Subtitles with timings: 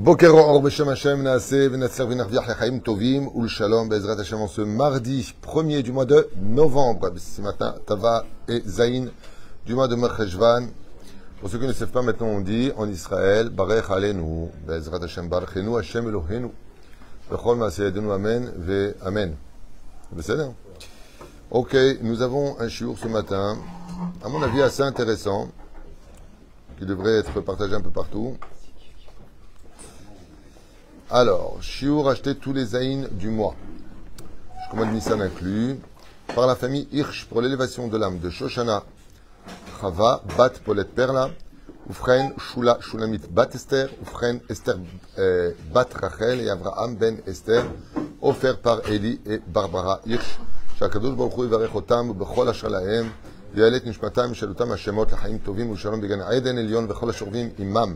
[0.00, 4.60] Boker Or Beshem Hashem Naaseh Venatzer Venarviach Lechaim Tovim Ul Shalom Bezrat Hashem en ce
[4.60, 7.10] mardi 1er du mois de novembre.
[7.16, 9.08] Ce matin, Tava et Zain
[9.66, 10.68] du mois de Mercheshvan.
[11.40, 15.28] Pour ceux qui ne savent pas, maintenant on dit en Israël Barech Alenu Bezrat Hashem
[15.28, 16.52] Barchenu Hashem Elohenu
[17.28, 19.34] Bechol Maaseh Amen Ve Amen.
[20.12, 20.46] Besséder
[21.50, 23.58] Ok, nous avons un shiur ce matin,
[24.24, 25.48] à mon avis assez intéressant,
[26.78, 28.36] qui devrait être partagé un peu partout.
[31.09, 33.55] Alors, shiur acheté tous les zaïns du mois.
[34.65, 35.79] Je commande Nissan inclus.
[36.33, 38.83] Par la famille Hirsch pour l'élévation de l'âme de Shoshana,
[39.79, 41.29] Chava, Bat Polet Perla,
[41.89, 44.77] Ufren Shula Shulamit Bat Esther, Ufren Esther
[45.19, 47.63] euh, Bat Rachel et Abraham Ben Esther,
[48.21, 50.39] offert par Eli et Barbara Hirsch.
[50.75, 53.09] שהקדוש ברוך הוא יברך אותם בכל אשר להם,
[53.53, 57.95] ויעלה את נשמתם של אותם השמות לחיים טובים ולשלום בגן עדן עליון וכל השוכבים עמם.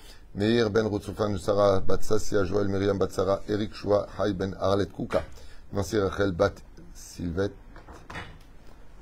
[0.33, 4.85] Meir ben Rotsoufan Sarah bat Sassia Joël Myriam bat Sarah Eric Choua Hay ben Arlet
[4.85, 5.23] Kouka
[5.73, 6.53] Nancy Rachel bat
[6.93, 7.51] Sylvette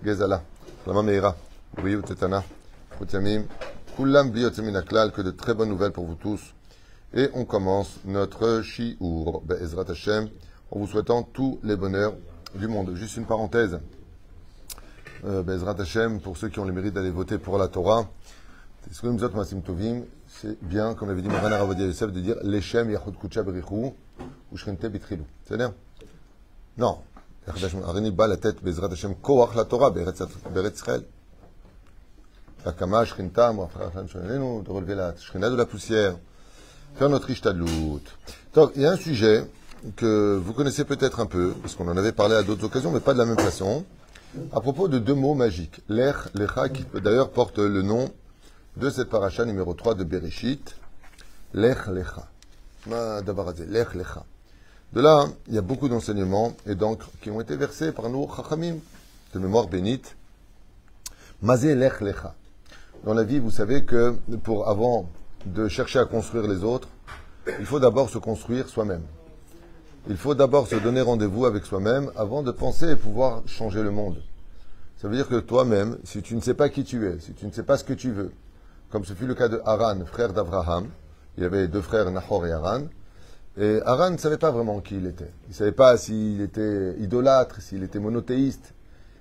[0.03, 0.41] Gezala
[0.87, 1.35] Lama Meira
[1.75, 2.43] Briou Tetana
[2.97, 3.43] Koutiamim
[3.95, 6.55] Koulam Biotemin Aklal que de très bonnes nouvelles pour vous tous.
[7.13, 10.29] Et on commence notre Shiour Be'ezrat Hashem
[10.71, 12.15] en vous souhaitant tous les bonheurs
[12.55, 12.95] du monde.
[12.95, 13.79] Juste une parenthèse.
[15.25, 18.09] Euh, Be'ezrat Hashem pour ceux qui ont le mérite d'aller voter pour la Torah
[20.41, 23.93] c'est bien, comme l'avait dit Moran Aravodia de dire Leshem Yachud Kucha Berichou
[24.51, 25.25] ou Shrinte Bitrilou.
[25.45, 25.73] C'est-à-dire
[26.77, 26.99] Non.
[27.45, 30.21] Bat la tête, Bezrat Hashem, Koach la Torah, Beretz
[30.75, 31.03] Israël.
[32.65, 36.17] Akama, Shrinta, de relever la Shrina de la poussière.
[36.95, 38.01] Faire notre Ishtadlout.
[38.53, 39.45] Donc, il y a un sujet
[39.95, 42.99] que vous connaissez peut-être un peu, parce qu'on en avait parlé à d'autres occasions, mais
[42.99, 43.83] pas de la même façon,
[44.51, 45.81] à propos de deux mots magiques.
[45.89, 48.11] L'Ech, l'Echa, qui d'ailleurs porte le nom
[48.77, 50.75] de cette paracha numéro 3 de Bereshit,
[51.53, 52.27] L'Ech, l'Echa.
[52.87, 54.25] L'Ech, l'Echa.
[54.93, 58.29] De là, il y a beaucoup d'enseignements et d'encre qui ont été versés par nous,
[58.35, 58.77] Chachamim,
[59.33, 60.15] de mémoire bénite.
[61.41, 62.35] Mazé, L'Ech, l'Echa.
[63.03, 65.09] Dans la vie, vous savez que pour avant
[65.45, 66.89] de chercher à construire les autres,
[67.59, 69.03] il faut d'abord se construire soi-même.
[70.09, 73.91] Il faut d'abord se donner rendez-vous avec soi-même avant de penser et pouvoir changer le
[73.91, 74.21] monde.
[74.97, 77.45] Ça veut dire que toi-même, si tu ne sais pas qui tu es, si tu
[77.45, 78.31] ne sais pas ce que tu veux,
[78.89, 80.87] comme ce fut le cas de Haran, frère d'Abraham,
[81.37, 82.83] il y avait deux frères, Nahor et Haran,
[83.57, 85.31] et Haran ne savait pas vraiment qui il était.
[85.47, 88.73] Il ne savait pas s'il était idolâtre, s'il était monothéiste.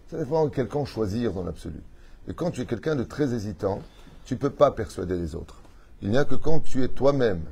[0.07, 1.83] Il savait vraiment quelqu'un choisir dans l'absolu.
[2.29, 3.81] Et quand tu es quelqu'un de très hésitant,
[4.25, 5.61] tu ne peux pas persuader les autres.
[6.03, 7.43] Il n'y a que quand tu es toi-même,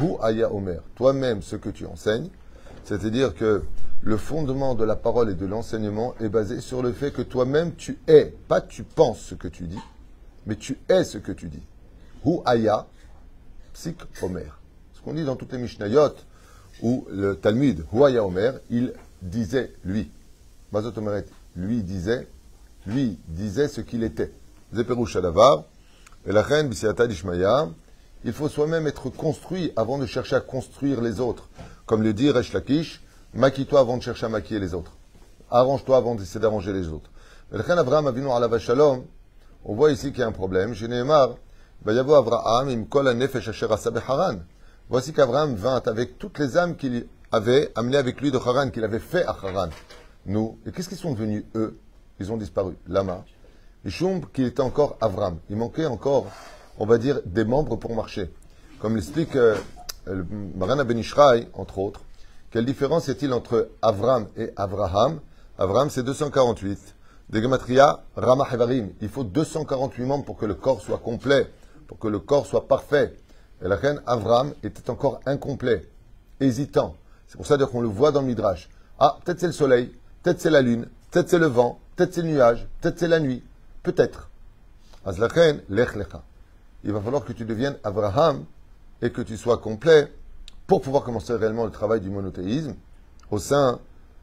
[0.00, 2.30] Hu Aya Omer, toi-même ce que tu enseignes,
[2.84, 3.62] c'est-à-dire que
[4.02, 7.74] le fondement de la parole et de l'enseignement est basé sur le fait que toi-même
[7.74, 9.80] tu es, pas tu penses ce que tu dis,
[10.50, 11.62] mais tu es ce que tu dis.
[12.26, 12.84] Hu aya.
[13.72, 13.90] Ce
[15.04, 16.16] qu'on dit dans toutes les Mishnayot
[16.82, 20.10] ou le Talmud, Hu omer, il disait lui.
[20.72, 21.24] Mazot omeret,
[21.54, 22.26] lui disait,
[22.84, 24.32] lui disait ce qu'il était.
[24.76, 26.74] Et la reine
[28.24, 31.48] il faut soi-même être construit avant de chercher à construire les autres.
[31.86, 33.00] Comme le dit Resh Lakish,
[33.34, 34.96] maquille-toi avant de chercher à maquiller les autres.
[35.48, 37.08] Arrange-toi avant d'essayer d'arranger les autres.
[39.64, 40.74] On voit ici qu'il y a un problème.
[40.74, 41.36] Chez Nehemar,
[44.08, 44.36] Haran.
[44.88, 48.84] Voici qu'Abraham vint avec toutes les âmes qu'il avait amenées avec lui de Haran, qu'il
[48.84, 49.68] avait fait à Haran.
[50.26, 51.78] Nous, et qu'est-ce qu'ils sont devenus eux?
[52.18, 52.76] Ils ont disparu.
[52.86, 53.24] Lama.
[53.84, 55.38] Ishum, qui était encore Abraham.
[55.48, 56.26] Il manquait encore,
[56.78, 58.30] on va dire, des membres pour marcher.
[58.78, 59.56] Comme l'explique euh,
[60.56, 62.00] Marana Ben Ishraï, entre autres,
[62.50, 65.20] quelle différence y a-t-il entre Avram et Avraham
[65.58, 66.94] Avram, c'est 248.
[67.30, 68.44] De Gematria, Rama
[69.00, 71.48] Il faut 248 membres pour que le corps soit complet,
[71.86, 73.14] pour que le corps soit parfait.
[73.62, 75.86] Et la reine Avram était encore incomplet,
[76.40, 76.96] hésitant.
[77.28, 78.68] C'est pour ça qu'on le voit dans le Midrash.
[78.98, 79.92] Ah, peut-être c'est le soleil,
[80.24, 83.20] peut-être c'est la lune, peut-être c'est le vent, peut-être c'est le nuage, peut-être c'est la
[83.20, 83.44] nuit,
[83.84, 84.28] peut-être.
[85.06, 86.24] Azlachen, lech lecha.
[86.82, 88.44] Il va falloir que tu deviennes Avraham
[89.02, 90.12] et que tu sois complet
[90.66, 92.74] pour pouvoir commencer réellement le travail du monothéisme
[93.30, 93.78] au sein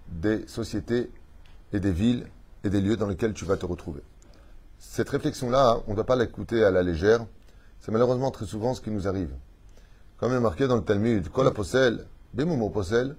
[0.10, 1.10] des sociétés
[1.72, 2.28] et des villes
[2.70, 4.02] des lieux dans lesquels tu vas te retrouver.
[4.80, 7.26] Cette réflexion-là, on ne doit pas l'écouter à la légère.
[7.80, 9.32] C'est malheureusement très souvent ce qui nous arrive.
[10.18, 13.16] Comme il est marqué dans le Talmud, Kol Aposel, Bémoum Posel,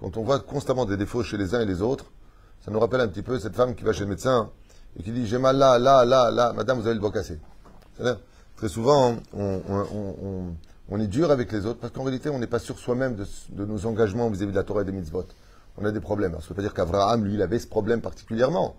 [0.00, 2.06] quand on voit constamment des défauts chez les uns et les autres,
[2.64, 4.50] ça nous rappelle un petit peu cette femme qui va chez le médecin
[4.98, 7.38] et qui dit J'ai mal là, là, là, là, madame, vous avez le doigt cassé.
[8.56, 12.78] Très souvent, on, est dur avec les autres parce qu'en réalité, on n'est pas sûr
[12.78, 15.26] soi-même de nos engagements vis-à-vis de la Torah et des mitzvot
[15.78, 16.32] on a des problèmes.
[16.32, 18.76] Alors, ça ne veut pas dire qu'Avraham, lui, il avait ce problème particulièrement.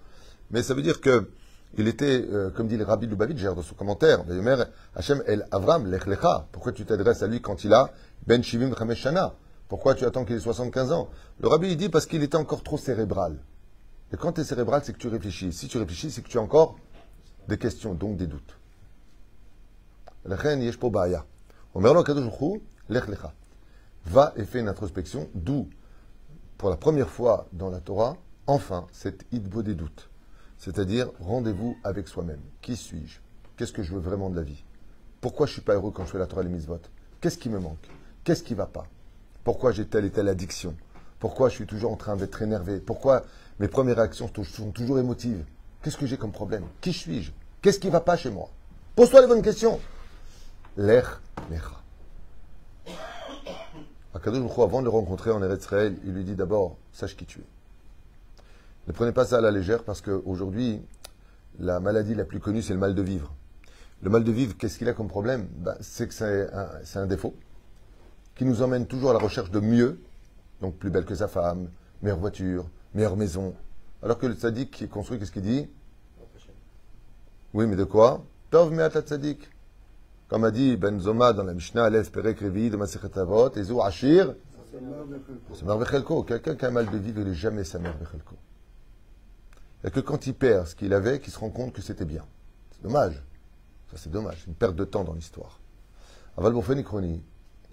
[0.52, 1.30] Mais ça veut dire que
[1.78, 5.86] il était, euh, comme dit le Rabbi Lubavitch dans son commentaire, D'ailleurs, Hachem el Avram
[5.86, 6.48] lechlecha.
[6.52, 7.92] Pourquoi tu t'adresses à lui quand il a
[8.26, 9.36] Ben Shivim Shana?
[9.68, 11.10] Pourquoi tu attends qu'il ait 75 ans?
[11.40, 13.38] Le Rabbi, il dit parce qu'il était encore trop cérébral.
[14.14, 15.52] Et quand tu es cérébral, c'est que tu réfléchis.
[15.52, 16.78] Si tu réfléchis, c'est que tu as encore
[17.50, 18.58] des questions, donc des doutes.
[24.06, 25.70] Va et fais une introspection, d'où
[26.58, 28.18] pour la première fois dans la Torah,
[28.48, 30.10] enfin, cette idbo des doutes.
[30.58, 32.42] C'est-à-dire, rendez-vous avec soi-même.
[32.62, 33.20] Qui suis-je?
[33.56, 34.64] Qu'est-ce que je veux vraiment de la vie?
[35.22, 36.80] Pourquoi je ne suis pas heureux quand je fais la Torah et les mitzvot?
[37.22, 37.88] Qu'est-ce qui me manque?
[38.24, 38.86] Qu'est-ce qui ne va pas?
[39.44, 40.76] Pourquoi j'ai telle et telle addiction?
[41.20, 42.80] Pourquoi je suis toujours en train d'être énervé?
[42.80, 43.24] Pourquoi
[43.60, 45.44] mes premières réactions sont toujours émotives?
[45.82, 46.66] Qu'est-ce que j'ai comme problème?
[46.82, 47.32] Qui suis-je?
[47.62, 48.50] Qu'est-ce qui ne va pas chez moi?
[48.96, 49.80] Pose-toi les bonnes questions.
[50.76, 51.06] Lech
[51.50, 51.82] Lecha.
[54.18, 57.26] Akadosh Baruch avant de le rencontrer en Eretz Israël, il lui dit d'abord, sache qui
[57.26, 57.44] tu es.
[58.88, 60.82] Ne prenez pas ça à la légère parce qu'aujourd'hui,
[61.60, 63.34] la maladie la plus connue, c'est le mal de vivre.
[64.02, 65.48] Le mal de vivre, qu'est-ce qu'il a comme problème?
[65.58, 67.36] Ben, C'est que c'est un, c'est un défaut
[68.36, 70.00] qui nous emmène toujours à la recherche de mieux,
[70.62, 71.70] donc plus belle que sa femme,
[72.02, 73.54] meilleure voiture, meilleure maison.
[74.02, 75.70] Alors que le tzaddik qui est construit, qu'est-ce qu'il dit?
[77.54, 78.26] Oui, mais de quoi?
[78.50, 79.48] Tov me'at tzaddik.
[80.28, 83.80] Comme a dit Ben Zoma dans la Mishnah, Aleph Perek Revi de Masechet Avot, Ezu
[83.82, 84.36] Ashir,
[85.54, 86.24] Samar Bechelko.
[86.24, 88.36] Quelqu'un qui a mal de vivre, il n'est jamais Samar Bechelko.
[89.86, 92.26] Il que quand il perd ce qu'il avait qu'il se rend compte que c'était bien.
[92.72, 93.24] C'est dommage.
[93.92, 94.44] Ça, c'est dommage.
[94.48, 95.62] Une perte de temps dans l'histoire.
[96.36, 97.24] Aval Bofen Chroni,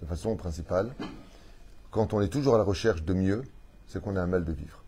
[0.01, 0.93] de façon principale,
[1.91, 3.43] quand on est toujours à la recherche de mieux,
[3.87, 4.83] c'est qu'on a un mal de vivre.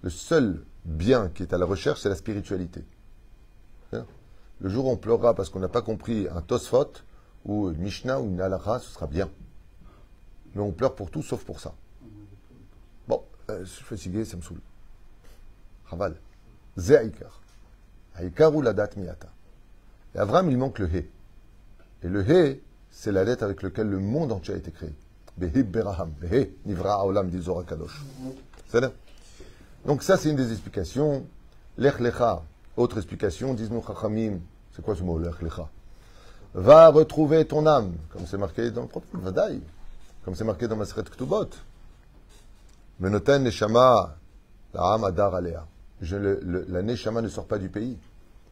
[0.00, 2.82] Le seul bien qui est à la recherche, c'est la spiritualité.
[4.60, 6.92] Le jour où on pleurera parce qu'on n'a pas compris un Tosfot
[7.44, 9.30] ou une Mishnah ou une Halakha, ce sera bien.
[10.54, 11.74] Mais on pleure pour tout sauf pour ça.
[13.06, 14.60] Bon, euh, je suis fatigué, ça me saoule.
[15.86, 16.16] Raval.
[16.76, 17.40] Ze Aïkar.
[18.16, 19.28] Aïkar ou la date miata.
[20.14, 21.08] Et Avram, il manque le He.
[22.02, 22.60] Et le He,
[22.90, 24.92] c'est la lettre avec laquelle le monde entier a été créé.
[25.36, 26.10] Behib Beraham.
[26.20, 28.02] Behe, Nivra Aolam, dit Zohar Kadosh.
[28.68, 28.90] C'est là.
[29.86, 31.24] Donc ça, c'est une des explications.
[31.76, 32.42] Lech Lecha,
[32.78, 34.38] autre explication, disent-nous Chachamim,
[34.74, 35.68] c'est quoi ce mot, Lech Lecha
[36.54, 39.60] Va retrouver ton âme, comme c'est marqué dans le prophète Vadaï,
[40.24, 41.48] comme c'est marqué dans Masret Ktubot.
[43.00, 44.16] Menoten Neshama,
[44.72, 45.66] la âme Adar Alea.
[46.00, 47.98] La Neshama ne sort pas du pays.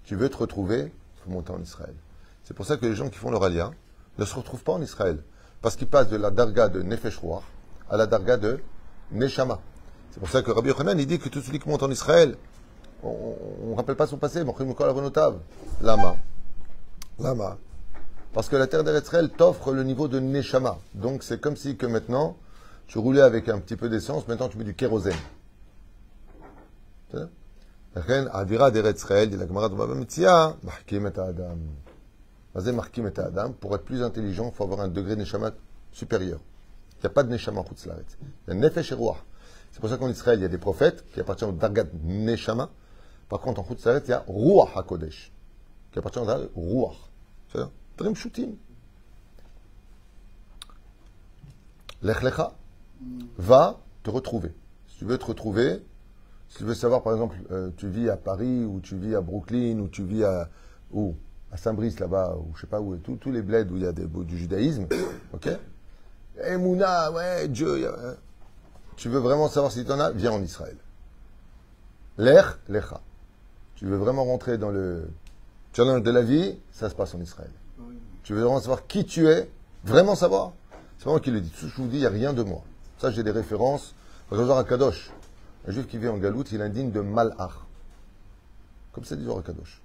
[0.05, 1.95] Tu veux te retrouver, il faut monter en Israël.
[2.45, 3.71] C'est pour ça que les gens qui font leur alia
[4.19, 5.23] ne se retrouvent pas en Israël.
[5.63, 7.19] Parce qu'ils passent de la darga de Nefesh
[7.91, 8.61] à la darga de
[9.11, 9.61] Neshama.
[10.13, 12.37] C'est pour ça que Rabbi Yochanan, il dit que tout celui qui monte en Israël,
[13.04, 14.44] on ne rappelle pas son passé,
[15.82, 16.16] Lama.
[17.20, 17.58] Lama.
[18.34, 20.78] Parce que la terre d'Eretzrel t'offre le niveau de Neshama.
[20.94, 22.38] Donc c'est comme si que maintenant,
[22.88, 25.14] tu roulais avec un petit peu d'essence, maintenant tu mets du kérosène.
[27.12, 27.28] C'est ça
[27.96, 31.58] לכן האווירה d'Eretz Israël, dit la Gemara de Baba Metzia, marquim et Adam.
[32.54, 33.52] Vas-y, marquim et Adam.
[33.52, 35.52] Pour être plus intelligent, il faut avoir un degré de Neshama
[35.92, 36.40] supérieur.
[36.98, 38.18] Il n'y a pas de Neshama en Chutzlaretz.
[38.48, 39.18] Il y a Nefesh et Ruach.
[39.72, 42.70] C'est pour ça qu'en Israël, il y a des prophètes qui appartiennent au Dargat Neshama.
[43.29, 45.33] par contre, en Chutzlaretz, il y a Ruach HaKodesh,
[45.91, 47.11] qui appartient Dargat Ruach.
[47.49, 48.57] C'est ça Trim Shutim.
[52.03, 52.53] Lech Lecha.
[53.39, 54.55] Va te retrouver.
[54.89, 55.83] Si tu veux te retrouver,
[56.49, 59.21] si tu veux savoir, par exemple, euh, tu vis à Paris, ou tu vis à
[59.21, 60.49] Brooklyn, ou tu vis à,
[60.93, 61.15] où
[61.53, 63.93] à Saint-Brice, là-bas, ou je sais pas où, tous les bleds où il y a
[63.93, 64.87] des, du judaïsme,
[65.33, 65.49] ok?
[66.45, 68.15] Eh Mouna, ouais, Dieu, hein.
[68.97, 70.77] tu veux vraiment savoir si tu en as, viens en Israël.
[72.19, 73.01] L'Ech, l'Echa.
[73.77, 75.09] Tu veux vraiment rentrer dans le
[75.73, 77.51] challenge de la vie, ça se passe en Israël.
[78.23, 79.49] Tu veux vraiment savoir qui tu es,
[79.85, 80.53] vraiment savoir,
[80.99, 81.53] c'est moi qui le dis.
[81.57, 82.63] Je vous dis, il n'y a rien de moi.
[82.99, 83.95] Ça, j'ai des références.
[84.31, 85.11] Regarde à Kadosh.
[85.69, 87.53] Un juif qui vit en Galoute, il est indigne de Malach.
[88.93, 89.83] Comme ça dit Zohar Kadosh.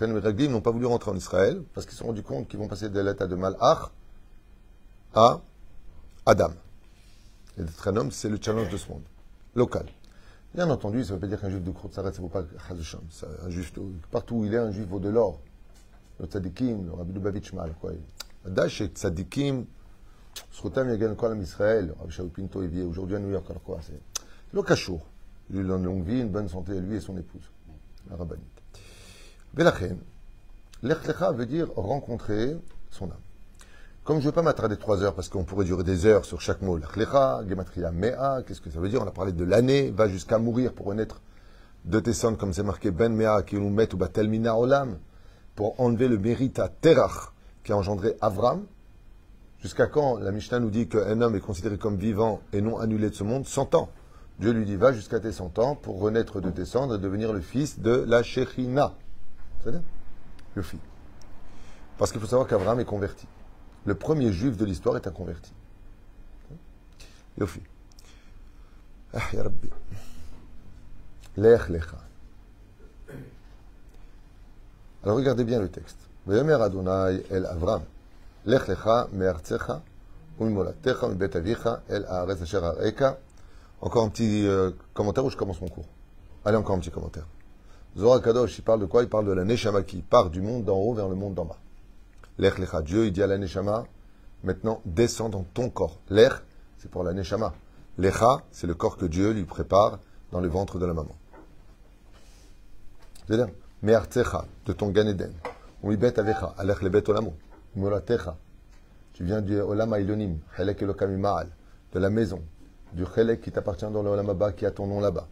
[0.00, 2.58] Les Meraglim n'ont pas voulu rentrer en Israël parce qu'ils se sont rendus compte qu'ils
[2.58, 3.90] vont passer de l'état de Malach
[5.14, 5.40] à
[6.26, 6.52] Adam.
[7.56, 9.02] Et d'être un homme, c'est le challenge de ce monde.
[9.54, 9.86] Local.
[10.58, 12.42] Bien entendu, ça ne veut pas dire qu'un juif de Khotsarat, ça ne vaut pas
[12.66, 12.98] Chazushan.
[14.10, 15.40] Partout où il est, un juif vaut de l'or.
[16.18, 17.92] Le tzadikim, le Rabbi Lubavitch Mal, quoi.
[18.44, 19.66] Dash et tzadikim,
[20.50, 24.00] Srotam Yagan Kolam Israël, Rabbi Shaul Pinto est aujourd'hui à New York, alors quoi, c'est
[24.52, 25.06] le cachour.
[25.48, 27.52] lui donne longue vie, une bonne santé à lui et son épouse,
[28.10, 28.42] la rabbinite.
[29.54, 30.00] Belachem,
[30.82, 32.56] l'Echlecha veut dire rencontrer
[32.90, 33.27] son âme.
[34.08, 36.40] Comme je ne veux pas m'attarder trois heures parce qu'on pourrait durer des heures sur
[36.40, 39.02] chaque mot, l'achlecha, gematria mea, qu'est-ce que ça veut dire?
[39.02, 41.20] On a parlé de l'année, va jusqu'à mourir pour renaître
[41.84, 44.96] de tes cendres, comme c'est marqué ben mea met ou batelmina olam,
[45.54, 48.64] pour enlever le mérite à Terach qui a engendré Avram.
[49.60, 53.10] Jusqu'à quand la Mishnah nous dit qu'un homme est considéré comme vivant et non annulé
[53.10, 53.44] de ce monde?
[53.46, 53.90] 100 ans.
[54.38, 57.34] Dieu lui dit va jusqu'à tes 100 ans pour renaître de tes cendres et devenir
[57.34, 58.94] le fils de la Shechina.
[59.60, 59.82] C'est-à-dire
[60.54, 60.80] le fils.
[61.98, 63.26] Parce qu'il faut savoir qu'Abraham est converti.
[63.84, 65.52] Le premier juif de l'histoire est un converti.
[67.38, 67.60] Yofi.
[69.14, 69.70] Ah, ya Rabbi.
[71.36, 71.98] Lech lecha.
[75.04, 75.98] Alors regardez bien le texte.
[76.28, 77.82] El Avram.
[78.44, 79.34] Lech lecha el.
[83.80, 85.86] Encore un petit euh, commentaire où je commence mon cours?
[86.44, 87.26] Allez, encore un petit commentaire.
[87.96, 89.02] Zohar Kadosh, il parle de quoi?
[89.02, 91.44] Il parle de la Neshama qui part du monde d'en haut vers le monde d'en
[91.44, 91.58] bas.
[92.38, 93.84] L'Ech Lecha, Dieu, il dit à la Neshama,
[94.44, 95.98] maintenant descends dans ton corps.
[96.08, 96.32] L'Ech,
[96.78, 97.54] c'est pour la Neshama.
[97.98, 99.98] Lecha, c'est le corps que Dieu lui prépare
[100.30, 101.16] dans le ventre de la maman.
[103.26, 103.52] C'est-à-dire,
[103.82, 105.32] Me'artecha, de ton Gan Eden.
[105.82, 107.34] Umibet Avecha, Alech Lebet Olamo.
[109.12, 111.48] Tu viens du Olam Ailonim, Helek Elokam Imaal,
[111.92, 112.42] de la maison,
[112.92, 115.28] du Helek qui t'appartient dans le Olam qui a ton nom là-bas.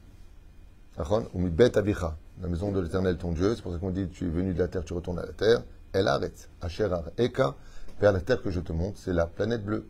[0.99, 3.55] La maison de l'éternel ton Dieu.
[3.55, 5.33] C'est pour ça qu'on dit tu es venu de la terre, tu retournes à la
[5.33, 5.63] terre.
[5.93, 6.49] Elle arrête.
[6.61, 6.89] Asher
[7.19, 7.55] Eka,
[8.01, 9.87] vers la terre que je te montre, c'est la planète bleue.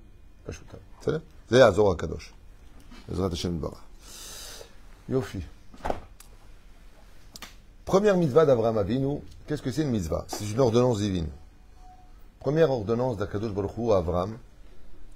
[1.00, 2.34] C'est Azor Akadosh.
[5.08, 5.42] Yofi.
[7.84, 10.24] Première mitzvah d'Abraham Avinu, qu'est-ce que c'est une mitzvah?
[10.28, 11.28] C'est une ordonnance divine.
[12.40, 14.36] Première ordonnance d'Akadosh Baruch Hu à Abraham.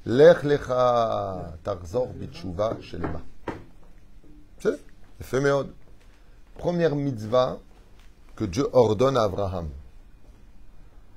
[0.07, 3.21] Lech lecha tarzor bitshuva shelema.
[4.59, 4.79] C'est
[6.57, 7.59] première mitzvah
[8.37, 9.69] que Dieu ordonne à Abraham.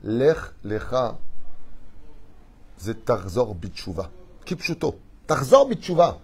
[0.04, 1.18] Lech lecha
[2.78, 4.10] c'est tarzor bitshuva.
[4.46, 5.00] Kipshuto.
[5.26, 6.20] Tarzor bitshuva.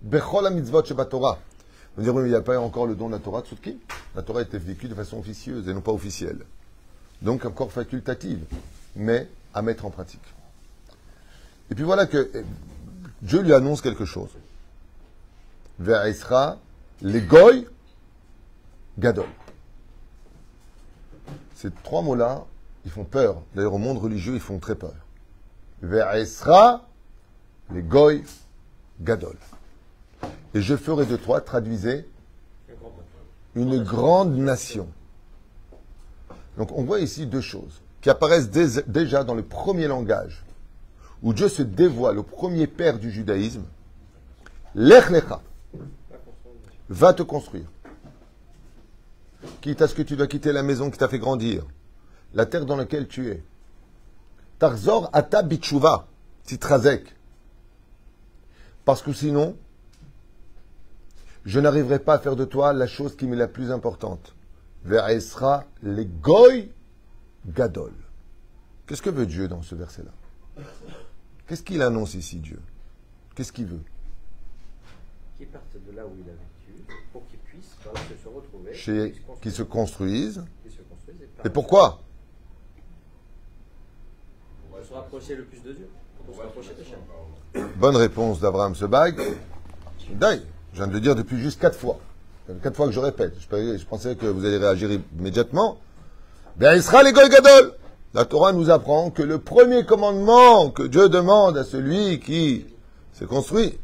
[0.00, 1.38] Bechol mitzvot shebatorah.
[1.96, 3.76] Vous dire, mais il n'y a pas encore le don de la Torah Tsutki
[4.14, 6.38] La Torah était vécue de façon officieuse et non pas officielle.
[7.20, 8.44] Donc encore facultative,
[8.94, 10.22] mais à mettre en pratique.
[11.72, 12.30] Et puis voilà que
[13.20, 14.30] Dieu lui annonce quelque chose.
[15.80, 16.58] Vers Isra,
[17.02, 17.66] les goy
[18.96, 19.26] Gadol.
[21.56, 22.44] Ces trois mots-là,
[22.84, 23.42] ils font peur.
[23.54, 24.94] D'ailleurs, au monde religieux, ils font très peur.
[25.82, 26.88] Ve'esra,
[27.72, 28.24] les goy,
[29.00, 29.36] Gadol.
[30.54, 32.08] Et je ferai de toi, traduisez,
[33.54, 34.88] une grande nation.
[36.56, 40.44] Donc on voit ici deux choses qui apparaissent déjà dans le premier langage,
[41.22, 43.64] où Dieu se dévoile au premier père du judaïsme.
[44.74, 45.40] Lech lecha,
[46.88, 47.66] va te construire
[49.60, 51.64] quitte à ce que tu dois quitter la maison qui t'a fait grandir,
[52.34, 53.42] la terre dans laquelle tu es.
[54.58, 56.08] Tarzor ata bichuva,
[56.44, 57.14] titrazek.
[58.84, 59.56] Parce que sinon,
[61.44, 64.34] je n'arriverai pas à faire de toi la chose qui m'est la plus importante.
[64.84, 66.72] Ve'esra les goy
[67.46, 67.92] gadol.
[68.86, 70.64] Qu'est-ce que veut Dieu dans ce verset-là?
[71.46, 72.60] Qu'est-ce qu'il annonce ici, Dieu?
[73.34, 73.82] Qu'est-ce qu'il veut?
[75.36, 78.74] Qu'il parte de là où il a vécu pour qu'il puisse se retrouver.
[78.74, 80.44] Chez, qui se construisent.
[80.64, 81.90] Qui se construisent et, Et pourquoi?
[81.90, 82.07] Pour
[84.88, 85.88] se rapprocher le plus de Dieu.
[86.24, 87.66] Pour se rapprocher des chiens.
[87.76, 89.20] Bonne réponse d'Abraham Sebag.
[90.12, 90.42] D'ailleurs,
[90.72, 91.98] je viens de le dire depuis juste quatre fois.
[92.62, 93.34] Quatre fois que je répète.
[93.38, 95.78] Je, pensais- que vous allez réagir immédiatement.
[96.56, 97.74] Ben, il sera les Goy Gadol.
[98.14, 102.66] La Torah nous apprend que le premier commandement que Dieu demande à celui qui
[103.12, 103.78] s'est construit,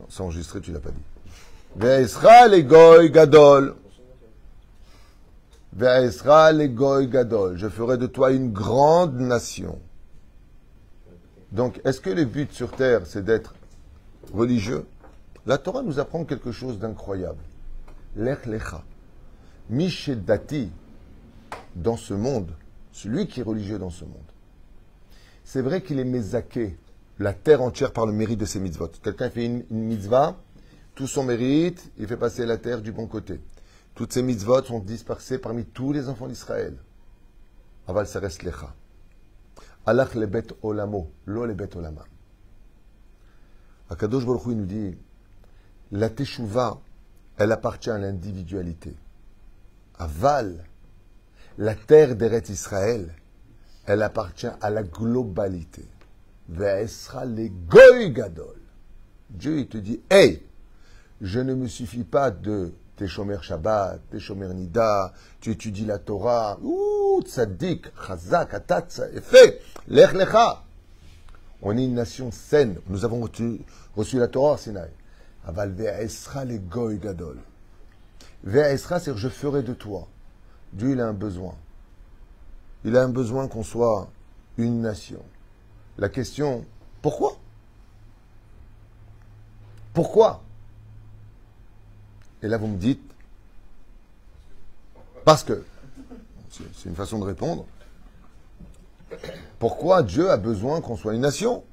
[0.00, 1.02] Non, c'est enregistré, tu l'as pas dit.
[1.76, 3.76] Ve'esra les Goy Gadol.
[5.74, 7.58] Ve'esra les Goy Gadol.
[7.58, 9.78] Je ferai de toi une grande nation.
[11.52, 13.54] Donc, est-ce que le but sur terre, c'est d'être
[14.32, 14.86] religieux?
[15.46, 17.42] La Torah nous apprend quelque chose d'incroyable.
[18.16, 18.84] Lech lecha.
[19.68, 20.70] Mishedati,
[21.74, 22.52] dans ce monde,
[22.92, 24.14] celui qui est religieux dans ce monde.
[25.44, 26.76] C'est vrai qu'il est mézaké,
[27.18, 28.88] la terre entière par le mérite de ses mitzvot.
[29.02, 30.36] Quelqu'un fait une, mitzvah,
[30.94, 33.40] tout son mérite, il fait passer la terre du bon côté.
[33.94, 36.76] Toutes ces mitzvot sont dispersées parmi tous les enfants d'Israël.
[37.88, 38.74] Aval ça lecha.
[39.86, 42.04] Alach le bet olamo, lo le bet olama.
[43.88, 44.96] Akadosh Baruch Hu, nous dit,
[45.90, 46.80] la teshuva,
[47.36, 48.94] elle appartient à l'individualité.
[49.98, 50.64] Aval,
[51.58, 53.14] la terre d'Eretz Israël,
[53.86, 55.88] elle appartient à la globalité.
[56.48, 58.60] Ve'esra le goy gadol.
[59.30, 60.42] Dieu, il te dit, hey,
[61.20, 65.98] je ne me suffis pas de tes chômeurs Shabbat, tes chômeurs Nida, tu étudies la
[65.98, 68.88] Torah, ouh, tzaddik, chazak, atat,
[69.22, 70.62] fait, lech lecha,
[71.62, 72.76] On est une nation saine.
[72.88, 73.26] Nous avons
[73.96, 74.90] reçu, la Torah, Sinaï.
[75.46, 77.38] Aval ve'esra les goy gadol.
[78.44, 80.06] Ve'esra, c'est je ferai de toi.
[80.74, 81.54] Dieu, il a un besoin.
[82.84, 84.10] Il a un besoin qu'on soit
[84.58, 85.22] une nation.
[85.96, 86.66] La question,
[87.00, 87.38] pourquoi?
[89.94, 90.42] Pourquoi?
[92.42, 93.02] Et là, vous me dites,
[95.24, 95.64] parce que,
[96.50, 97.66] c'est une façon de répondre,
[99.58, 101.64] pourquoi Dieu a besoin qu'on soit une nation?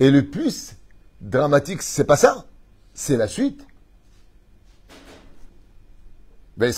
[0.00, 0.76] Et le plus
[1.20, 2.44] dramatique, c'est pas ça,
[2.94, 3.66] c'est la suite.
[6.60, 6.72] Et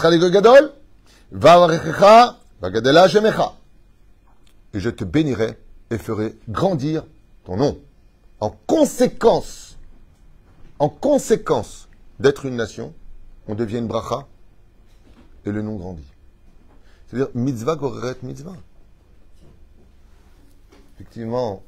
[4.80, 5.58] je te bénirai
[5.90, 7.04] et ferai grandir
[7.44, 7.78] ton nom.
[8.40, 9.76] En conséquence,
[10.78, 11.88] en conséquence
[12.20, 12.94] d'être une nation,
[13.46, 14.26] on devient une bracha
[15.44, 16.12] et le nom grandit.
[17.06, 18.56] C'est-à-dire mitzvah goreret mitzvah.
[20.94, 21.62] Effectivement,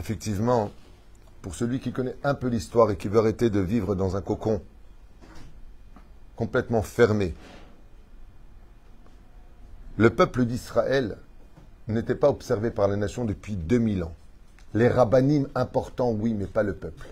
[0.00, 0.70] effectivement,
[1.40, 4.20] pour celui qui connaît un peu l'histoire et qui veut arrêter de vivre dans un
[4.20, 4.60] cocon
[6.36, 7.34] complètement fermé,
[9.96, 11.18] le peuple d'Israël
[11.88, 14.14] n'était pas observé par la nation depuis 2000 ans.
[14.74, 17.06] Les rabbinim importants, oui, mais pas le peuple.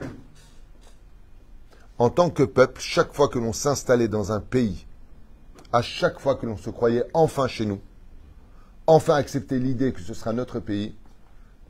[1.98, 4.86] En tant que peuple, chaque fois que l'on s'installait dans un pays,
[5.72, 7.80] à chaque fois que l'on se croyait enfin chez nous,
[8.86, 10.94] enfin accepter l'idée que ce sera notre pays,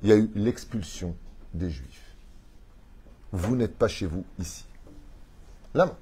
[0.02, 1.16] il y a eu l'expulsion
[1.54, 2.16] des Juifs.
[3.32, 4.64] Vous n'êtes pas chez vous ici.
[5.74, 5.94] Là.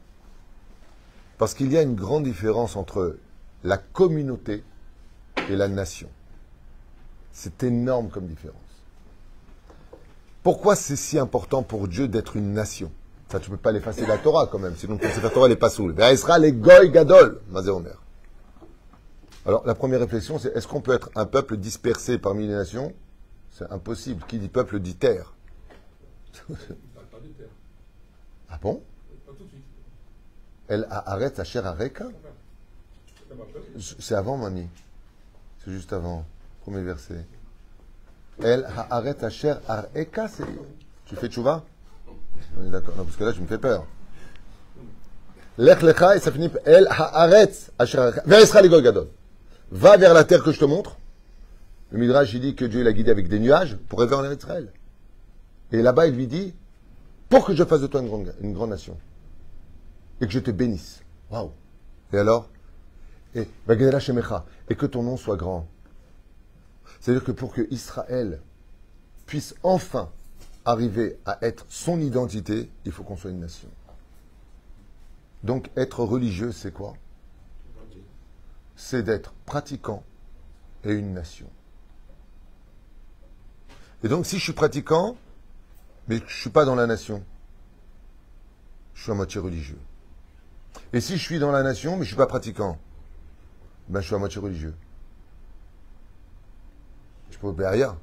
[1.37, 3.19] Parce qu'il y a une grande différence entre
[3.62, 4.64] la communauté
[5.49, 6.09] et la nation.
[7.33, 8.61] C'est énorme comme différence.
[10.43, 12.93] Pourquoi c'est si important pour Dieu d'être une nation?
[13.35, 15.49] Ça, tu ne peux pas l'effacer de la Torah quand même, sinon ton Sefer Torah
[15.49, 15.97] n'est pas saoul.
[16.17, 17.41] sera les goy gadol.
[19.45, 22.95] Alors, la première réflexion, c'est est-ce qu'on peut être un peuple dispersé parmi les nations?
[23.50, 24.25] C'est impossible.
[24.29, 25.35] Qui dit peuple dit terre.
[28.49, 28.81] Ah bon?
[29.27, 29.64] Pas tout de suite.
[30.68, 32.07] Elle arrête sa chère Areka?
[33.99, 34.68] C'est avant, mamie.
[35.64, 36.25] C'est juste avant.
[36.62, 37.27] Premier verset.
[38.44, 40.29] Elle arrête sa chère Areka.
[41.07, 41.64] Tu fais tchouva?
[42.59, 42.94] On est d'accord.
[42.94, 43.87] Parce que là, tu me fais peur.
[45.59, 46.51] Lech lecha, et ça finit
[48.42, 49.09] Israël et Gadol.
[49.70, 50.97] Va vers la terre que je te montre.
[51.90, 54.73] Le Midrash, il dit que Dieu l'a guidé avec des nuages pour rêver en Israël.
[55.70, 56.55] Et là-bas, il lui dit
[57.29, 58.97] Pour que je fasse de toi une grande, nation.
[60.20, 61.03] Et que je te bénisse.
[61.31, 61.53] Waouh
[62.12, 62.49] Et alors?
[63.35, 63.49] Et.
[64.68, 65.68] Et que ton nom soit grand.
[67.01, 68.40] C'est-à-dire que pour que Israël
[69.27, 70.11] puisse enfin
[70.64, 73.68] arriver à être son identité, il faut qu'on soit une nation.
[75.42, 76.94] Donc être religieux, c'est quoi?
[78.77, 80.03] C'est d'être pratiquant
[80.85, 81.48] et une nation.
[84.03, 85.16] Et donc si je suis pratiquant,
[86.09, 87.22] mais je ne suis pas dans la nation,
[88.94, 89.79] je suis à moitié religieux.
[90.92, 92.79] Et si je suis dans la nation, mais je ne suis pas pratiquant,
[93.88, 94.74] ben je suis à moitié religieux.
[97.31, 97.98] Je peux rien.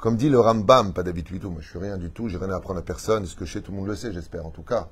[0.00, 2.56] Comme dit le Rambam, pas d'habitude, moi je suis rien du tout, j'ai rien à
[2.56, 4.62] apprendre à personne, ce que je sais, tout le monde le sait, j'espère en tout
[4.62, 4.88] cas.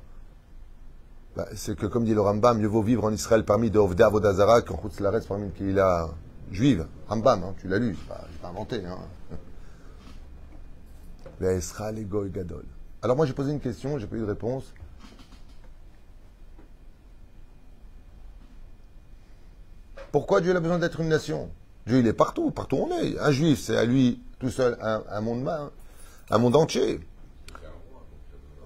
[1.34, 4.10] Ben, c'est que comme dit le Rambam, mieux vaut vivre en Israël parmi de Ovda
[4.10, 6.10] Vodazara qu'en Laretz parmi qui a
[6.50, 6.86] juive.
[7.08, 8.84] Rambam, hein, tu l'as lu, je n'ai pas inventé.
[8.84, 8.98] Hein.
[13.02, 14.74] Alors moi j'ai posé une question, j'ai pas eu de réponse.
[20.12, 21.48] Pourquoi Dieu a besoin d'être une nation?
[21.88, 23.18] Dieu il est partout, partout où on est.
[23.18, 25.48] Un juif, c'est à lui tout seul un, un monde,
[26.30, 27.00] un monde entier.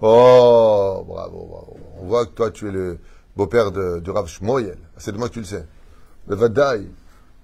[0.01, 1.77] Oh, bravo, bravo.
[2.01, 2.99] On voit que toi tu es le
[3.37, 4.77] beau-père de, Rav Shmoyel.
[4.97, 5.65] C'est de moi que tu le sais.
[6.27, 6.87] Le Vadaï.